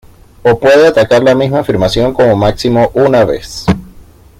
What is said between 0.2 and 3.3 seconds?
O puede atacar la misma afirmación como máximo una